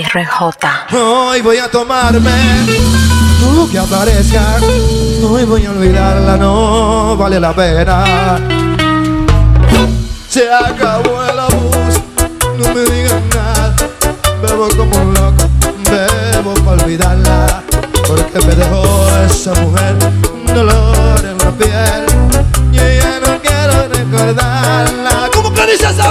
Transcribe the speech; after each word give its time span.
RJ. 0.00 0.96
Hoy 0.96 1.42
voy 1.42 1.58
a 1.58 1.70
tomarme 1.70 2.30
tú 3.40 3.68
que 3.70 3.78
aparezca. 3.78 4.56
Hoy 5.28 5.44
voy 5.44 5.66
a 5.66 5.70
olvidarla, 5.70 6.36
no 6.38 7.14
vale 7.16 7.38
la 7.38 7.52
pena. 7.52 8.40
Se 10.28 10.50
acabó 10.50 11.22
el 11.24 11.38
abuso, 11.38 12.02
no 12.56 12.74
me 12.74 12.80
digan 12.90 13.22
nada. 13.34 13.76
Bebo 14.40 14.68
como 14.70 14.96
un 14.96 15.12
loco, 15.12 15.44
bebo 15.90 16.54
para 16.64 16.82
olvidarla. 16.84 17.62
Porque 18.08 18.46
me 18.46 18.54
dejó 18.54 19.06
esa 19.26 19.52
mujer 19.60 19.94
un 20.32 20.54
dolor 20.54 21.20
en 21.22 21.38
la 21.38 21.50
piel. 21.50 22.06
Y 22.72 22.76
ya 22.76 23.20
no 23.20 23.38
quiero 23.42 23.88
recordarla. 23.88 25.28
¿Cómo 25.34 25.52
que 25.52 25.66
dice 25.66 25.84
esa 25.90 26.10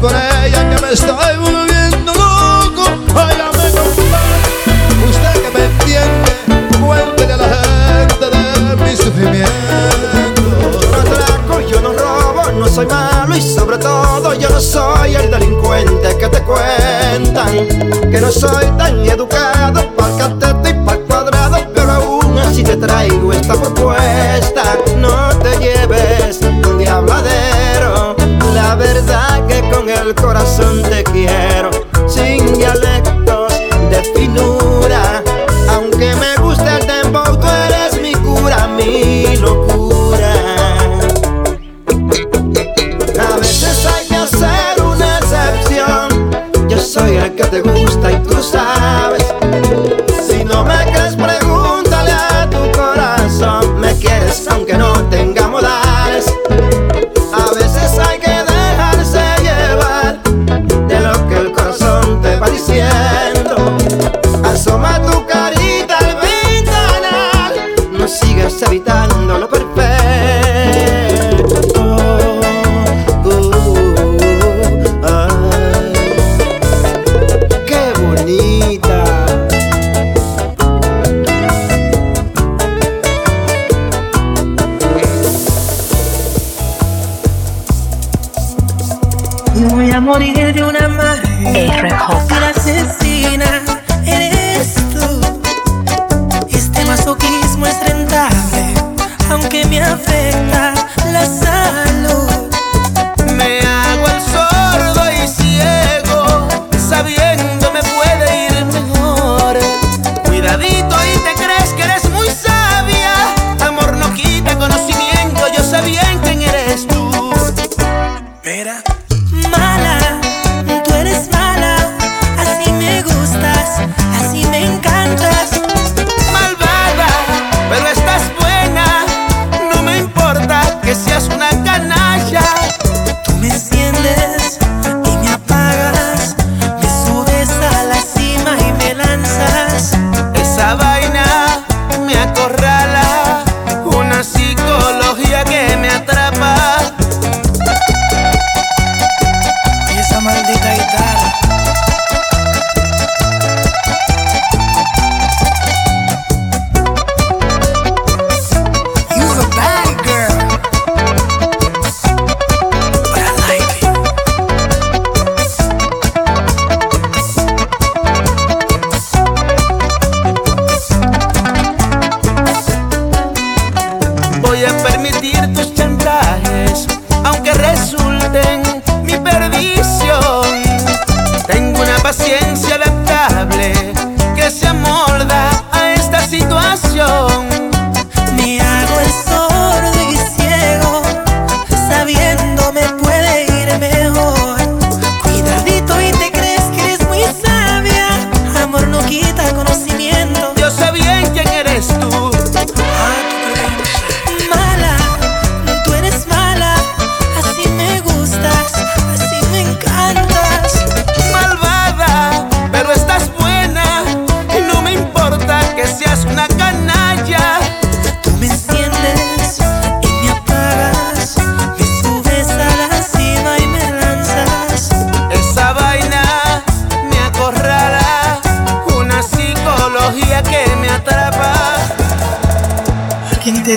Por 0.00 0.12
ella 0.12 0.70
que 0.70 0.80
me 0.80 0.92
estoy 0.94 1.36
volviendo 1.36 2.12
loco. 2.14 2.84
Óigame, 3.10 3.70
compadre, 3.76 4.40
usted 5.10 5.34
que 5.42 5.50
me 5.58 5.64
entiende, 5.66 6.32
cuéntele 6.82 7.32
a 7.34 7.36
la 7.36 7.48
gente 8.08 8.26
de 8.30 8.76
mi 8.82 8.96
sufrimiento. 8.96 9.50
Yo 10.80 10.90
no 10.90 11.00
atraco, 11.02 11.60
yo 11.60 11.80
no 11.82 11.92
robo, 11.92 12.50
no 12.58 12.66
soy 12.66 12.86
malo 12.86 13.36
y 13.36 13.42
sobre 13.42 13.76
todo 13.76 14.32
yo 14.32 14.48
no 14.48 14.60
soy 14.60 15.16
el 15.16 15.30
delincuente 15.30 16.16
que 16.16 16.28
te 16.28 16.42
cuentan. 16.44 17.68
Que 18.10 18.20
no 18.22 18.32
soy 18.32 18.66
tan 18.78 19.06
educado 19.06 19.94
pa'l 19.96 20.16
cateto 20.16 20.66
y 20.66 20.72
pa'l 20.82 21.00
cuadrado, 21.00 21.58
pero 21.74 21.92
aún 21.92 22.38
así 22.38 22.62
te 22.62 22.76
traigo 22.76 23.34
esta 23.34 23.52
propuesta. 23.52 24.62
No 24.96 25.28
te 25.40 25.58
lleves 25.58 25.99
el 30.10 30.16
corazón 30.16 30.82
te 30.82 31.04
quiero, 31.04 31.70
sin 32.08 32.54
dialectos 32.54 32.69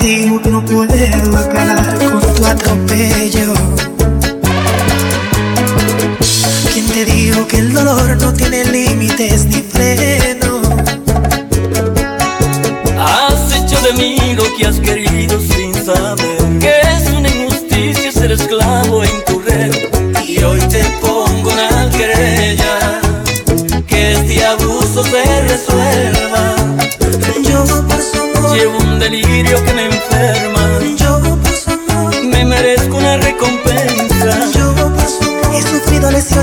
digo 0.00 0.42
que 0.42 0.50
no 0.50 0.64
puedo 0.64 0.82
acabar 1.38 1.98
con 1.98 2.34
tu 2.34 2.44
atropello. 2.44 3.52
¿Quién 6.72 6.86
te 6.88 7.04
dijo 7.04 7.46
que 7.46 7.58
el 7.58 7.72
dolor 7.72 8.16
no 8.16 8.32
tiene 8.32 8.64
límites 8.64 9.44
ni 9.44 9.62
freno? 9.62 10.62
Has 12.98 13.54
hecho 13.54 13.80
de 13.82 13.92
mí 13.92 14.34
lo 14.34 14.42
que 14.56 14.66
has 14.66 14.80
querido 14.80 15.03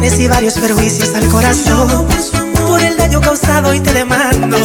y 0.03 0.27
varios 0.27 0.55
perjuicios 0.55 1.13
al 1.13 1.27
corazón 1.27 2.07
por 2.67 2.81
el 2.81 2.97
daño 2.97 3.21
causado 3.21 3.71
y 3.75 3.79
te 3.79 3.93
demando. 3.93 4.57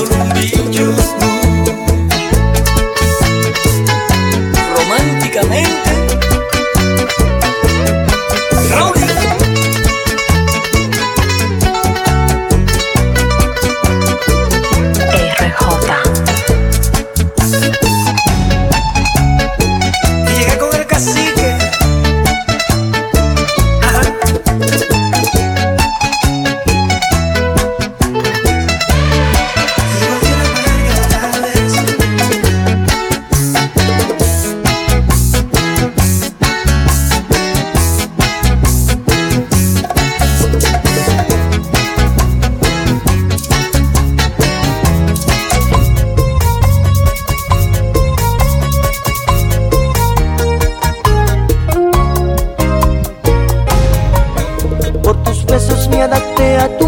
besos 55.56 55.88
me 55.88 56.02
adapté 56.02 56.58
a 56.58 56.68
tu 56.76 56.86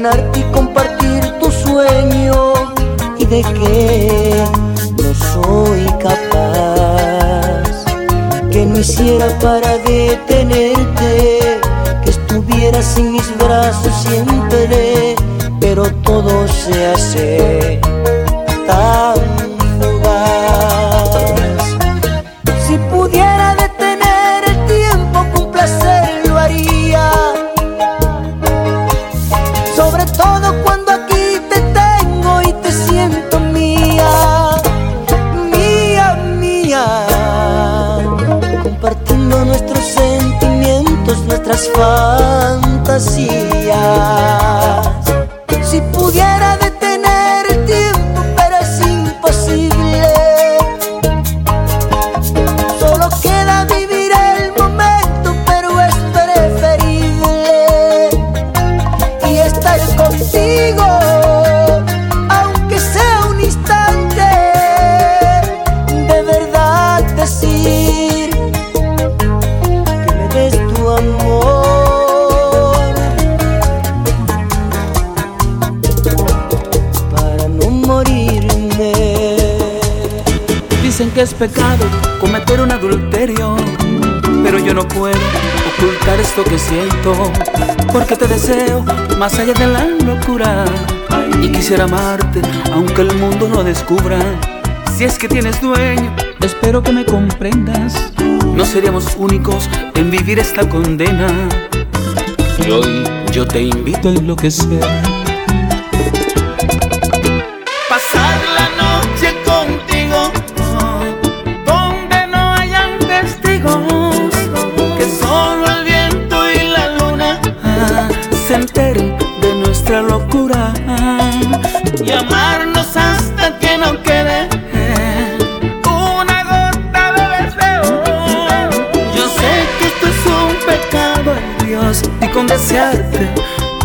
ganar 0.00 0.30
y 0.36 0.42
compartir 0.52 1.20
tu 1.40 1.50
sueño 1.50 2.52
y 3.18 3.24
de 3.24 3.42
que 3.42 4.44
no 5.02 5.12
soy 5.12 5.84
capaz, 5.98 7.64
que 8.52 8.64
no 8.64 8.78
hiciera 8.78 9.26
para 9.40 9.76
detenerte, 9.78 11.60
que 12.04 12.10
estuvieras 12.10 12.96
en 12.96 13.12
mis 13.12 13.36
brazos 13.38 13.92
siempre, 14.06 15.16
pero 15.60 15.82
todo 16.04 16.46
se 16.46 16.86
hace 16.86 17.80
es 81.20 81.34
pecado 81.34 81.84
cometer 82.20 82.60
un 82.60 82.70
adulterio, 82.70 83.56
pero 84.44 84.58
yo 84.58 84.72
no 84.72 84.86
puedo 84.86 85.18
ocultar 85.74 86.20
esto 86.20 86.44
que 86.44 86.56
siento, 86.58 87.12
porque 87.92 88.14
te 88.14 88.28
deseo 88.28 88.84
más 89.18 89.36
allá 89.36 89.52
de 89.54 89.66
la 89.66 89.84
locura 89.84 90.64
y 91.42 91.50
quisiera 91.50 91.84
amarte 91.84 92.40
aunque 92.72 93.02
el 93.02 93.16
mundo 93.16 93.48
lo 93.48 93.64
descubra. 93.64 94.18
Si 94.96 95.04
es 95.04 95.18
que 95.18 95.28
tienes 95.28 95.60
dueño, 95.60 96.14
espero 96.40 96.84
que 96.84 96.92
me 96.92 97.04
comprendas. 97.04 98.12
No 98.54 98.64
seríamos 98.64 99.16
únicos 99.16 99.68
en 99.96 100.12
vivir 100.12 100.38
esta 100.38 100.68
condena. 100.68 101.26
Y 102.64 102.70
hoy 102.70 103.04
yo 103.32 103.44
te 103.46 103.62
invito 103.62 104.08
a 104.08 104.12
enloquecer 104.12 105.07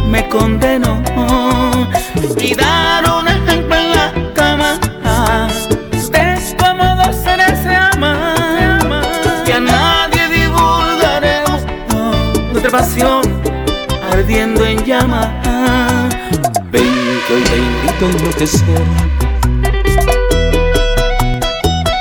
me 0.08 0.28
condenó. 0.30 1.02
Y 2.40 2.56
dar 2.56 3.04
un 3.20 3.28
ejemplo 3.28 3.76
en 3.76 3.92
la 3.92 4.12
cama. 4.34 4.80
De 6.12 6.56
cómo 6.58 6.96
dos 6.96 7.16
seres 7.16 7.60
se 7.64 7.76
aman 7.76 8.80
que 9.46 9.54
a 9.54 9.60
nadie 9.60 10.28
divulgaremos 10.30 11.62
nuestra 12.52 12.72
pasión 12.72 13.22
ardiendo 14.12 14.66
en 14.66 14.84
llamas 14.86 15.30
ven 16.72 17.20
que 17.28 17.34
hoy 17.34 17.44
te 17.44 17.58
invito 17.58 18.06
a 18.06 18.10
enloquecer 18.10 18.82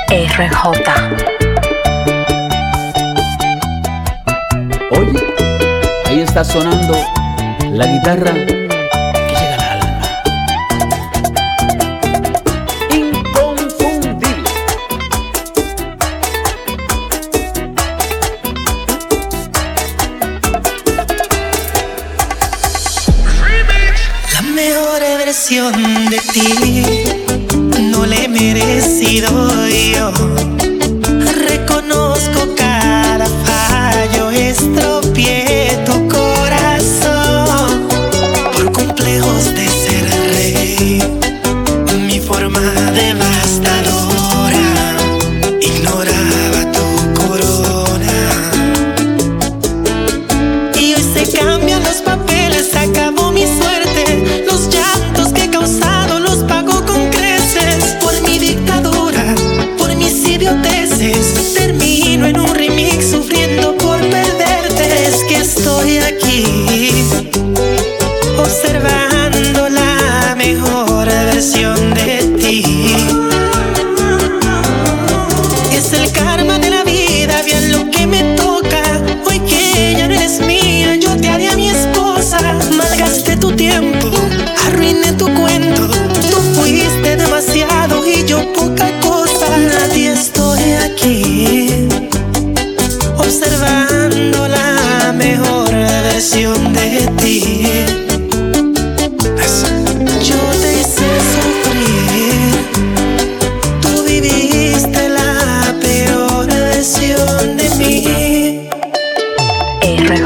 RJ 0.09 1.42
sonando 6.43 6.95
la 7.71 7.87
guitarra 7.87 8.33
que 8.33 8.69
llega 9.39 9.55
al 9.55 9.81
alma. 9.81 10.07
Inconfundible. 12.91 14.49
La 24.33 24.41
mejor 24.41 24.99
versión 25.17 25.73
de 26.09 26.19
ti 26.33 27.03
no 27.91 28.05
le 28.05 28.25
he 28.25 28.27
merecido 28.27 29.29
yo 29.67 30.52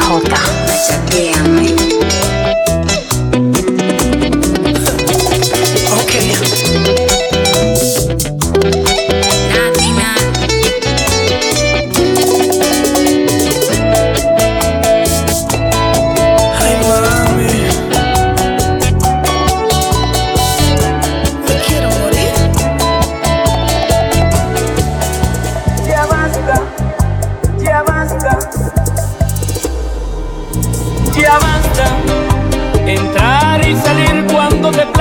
J. 0.08 1.57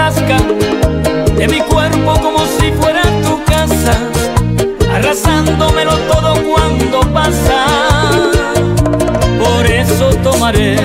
de 0.08 1.48
mi 1.48 1.60
cuerpo 1.62 2.14
como 2.22 2.38
si 2.60 2.70
fuera 2.80 3.02
tu 3.24 3.42
casa, 3.44 3.92
arrasándomelo 4.94 5.96
todo 6.10 6.34
cuando 6.44 7.00
pasa. 7.12 7.66
Por 9.36 9.66
eso 9.66 10.10
tomaré 10.22 10.76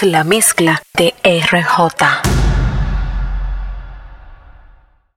La 0.00 0.24
mezcla 0.24 0.82
de 0.96 1.12
RJ. 1.22 2.45